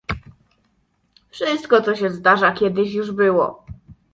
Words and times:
"Wszystko, 1.29 1.81
co 1.81 1.95
się 1.95 2.09
zdarza, 2.09 2.51
kiedyś 2.51 2.93
już 2.93 3.11
było." 3.11 3.65